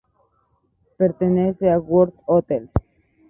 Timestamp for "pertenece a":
0.97-1.77